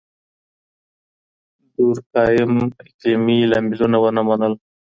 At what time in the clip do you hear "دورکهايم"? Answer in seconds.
1.75-2.53